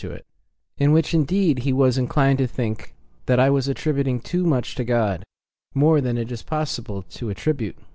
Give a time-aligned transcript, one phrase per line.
[0.01, 0.27] 250
[0.77, 2.95] THE MONADOLOGY indeed he was inclined to think
[3.27, 5.23] that I was attributing too much to God
[5.75, 7.77] more than it is possible to attribute.